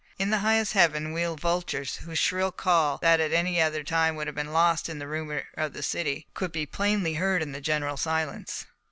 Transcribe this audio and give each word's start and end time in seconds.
In 0.17 0.31
the 0.31 0.39
highest 0.39 0.73
heaven 0.73 1.13
wheeled 1.13 1.39
vultures, 1.39 1.97
whose 1.97 2.17
shrill 2.17 2.51
call, 2.51 2.97
that 3.03 3.19
at 3.19 3.31
any 3.31 3.61
other 3.61 3.83
time 3.83 4.15
would 4.15 4.25
have 4.25 4.35
been 4.35 4.51
lost 4.51 4.89
in 4.89 4.97
the 4.97 5.05
rumour 5.07 5.43
of 5.53 5.73
the 5.73 5.83
city, 5.83 6.25
could 6.33 6.51
be 6.51 6.65
plainly 6.65 7.13
heard 7.13 7.43
in 7.43 7.51
the 7.51 7.61
general 7.61 7.97
silence. 7.97 8.65